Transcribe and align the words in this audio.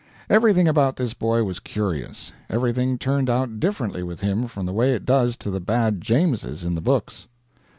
Everything 0.31 0.67
about 0.67 0.95
this 0.95 1.13
boy 1.13 1.43
was 1.43 1.59
curious 1.59 2.33
everything 2.49 2.97
turned 2.97 3.29
out 3.29 3.59
differently 3.59 4.01
with 4.01 4.19
him 4.21 4.47
from 4.47 4.65
the 4.65 4.73
way 4.73 4.95
it 4.95 5.05
does 5.05 5.37
to 5.37 5.51
the 5.51 5.59
bad 5.61 6.01
Jameses 6.01 6.63
in 6.63 6.73
the 6.73 6.81
books. 6.81 7.27